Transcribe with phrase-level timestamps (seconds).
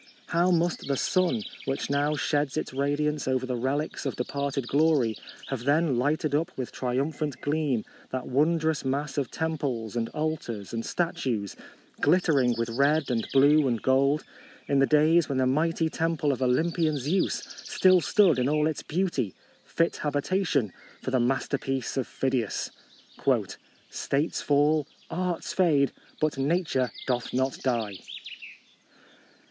[0.29, 5.15] How must the sun, which now sheds its radiance over the relics of departed glory,
[5.49, 10.73] have then lighted up with triumphant gleam that wondrous mass of tem ples and altars
[10.73, 11.55] and statues,
[12.01, 14.23] glitter ing with red and blue and gold,
[14.67, 18.81] in the days when the mighty temple of Olympian Zeus still stood in all its
[18.81, 20.73] beauty, fit habitation
[21.03, 22.71] for the masterpiece of Phidias!''
[23.91, 27.99] States fall, arts fade, but Nature doth not die."